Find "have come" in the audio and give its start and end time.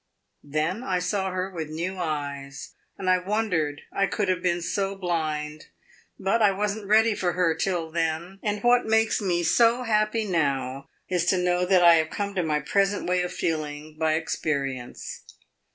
11.97-12.33